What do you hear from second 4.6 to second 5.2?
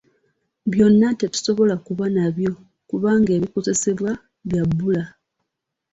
bbula.